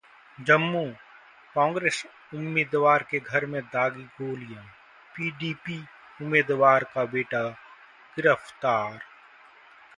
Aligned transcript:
जम्मू: 0.37 0.83
कांग्रेस 1.55 2.03
उम्मीदवार 2.33 3.03
के 3.11 3.19
घर 3.19 3.45
में 3.45 3.61
दागी 3.65 4.03
गोलियां, 4.17 4.63
पीडीपी 5.15 5.79
उम्मीदवार 6.19 6.83
का 6.93 7.05
बेटा 7.13 7.43
गिरफ्तार 8.17 8.99